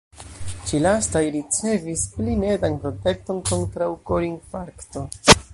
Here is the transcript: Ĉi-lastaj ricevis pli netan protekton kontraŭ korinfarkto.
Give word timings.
Ĉi-lastaj 0.69 1.21
ricevis 1.35 2.07
pli 2.15 2.39
netan 2.45 2.81
protekton 2.87 3.45
kontraŭ 3.53 3.93
korinfarkto. 4.13 5.09